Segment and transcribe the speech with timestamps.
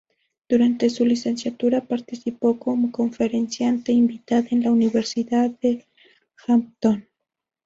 [0.49, 5.85] Durante su licenciatura participó como conferenciante invitada en la Universidad de
[6.47, 7.07] Hampton.